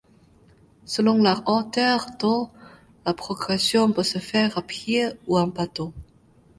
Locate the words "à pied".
4.57-5.05